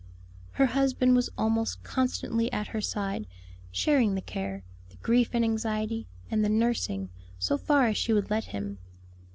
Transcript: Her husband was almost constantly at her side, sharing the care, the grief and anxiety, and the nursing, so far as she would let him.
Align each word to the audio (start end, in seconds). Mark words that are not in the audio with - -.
Her 0.53 0.65
husband 0.65 1.15
was 1.15 1.29
almost 1.37 1.83
constantly 1.83 2.51
at 2.51 2.69
her 2.69 2.81
side, 2.81 3.27
sharing 3.71 4.15
the 4.15 4.21
care, 4.21 4.63
the 4.89 4.95
grief 4.97 5.29
and 5.33 5.43
anxiety, 5.45 6.07
and 6.31 6.43
the 6.43 6.49
nursing, 6.49 7.09
so 7.37 7.55
far 7.55 7.85
as 7.85 7.97
she 7.97 8.11
would 8.11 8.31
let 8.31 8.45
him. 8.45 8.79